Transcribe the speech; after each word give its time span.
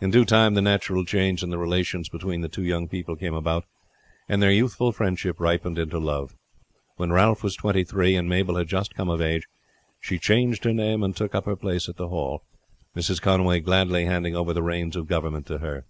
In 0.00 0.10
due 0.10 0.24
time 0.24 0.54
the 0.54 0.62
natural 0.62 1.04
change 1.04 1.42
in 1.42 1.50
the 1.50 1.58
relations 1.58 2.08
between 2.08 2.40
the 2.40 2.48
two 2.48 2.62
young 2.64 2.88
people 2.88 3.16
came 3.16 3.34
about, 3.34 3.66
and 4.26 4.42
their 4.42 4.50
youthful 4.50 4.92
friendship 4.92 5.38
ripened 5.38 5.78
into 5.78 5.98
love. 5.98 6.34
When 6.96 7.12
Ralph 7.12 7.42
was 7.44 7.54
twenty 7.54 7.84
three, 7.84 8.16
and 8.16 8.30
Mabel 8.30 8.56
had 8.56 8.66
just 8.68 8.94
come 8.94 9.10
of 9.10 9.20
age, 9.20 9.46
she 10.00 10.18
changed 10.18 10.64
her 10.64 10.72
name 10.72 11.02
and 11.02 11.14
took 11.14 11.34
up 11.34 11.44
her 11.44 11.54
place 11.54 11.86
at 11.86 11.96
the 11.96 12.08
Hall, 12.08 12.44
Mrs. 12.96 13.20
Conway 13.20 13.60
gladly 13.60 14.06
handing 14.06 14.34
over 14.34 14.54
the 14.54 14.62
reins 14.62 14.96
of 14.96 15.06
government 15.06 15.44
to 15.48 15.58
her. 15.58 15.84